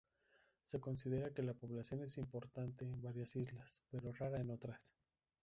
Se 0.63 0.79
considera 0.79 1.31
que 1.31 1.43
la 1.43 1.53
población 1.53 2.01
es 2.01 2.17
importante 2.17 2.89
es 2.89 2.99
varias 3.03 3.35
islas, 3.35 3.83
pero 3.91 4.11
rara 4.13 4.41
en 4.41 4.49
otras. 4.49 4.95